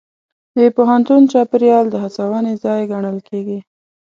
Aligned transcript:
د 0.57 0.59
پوهنتون 0.75 1.21
چاپېریال 1.31 1.85
د 1.89 1.95
هڅونې 2.03 2.53
ځای 2.63 2.81
ګڼل 2.91 3.17
کېږي. 3.29 3.59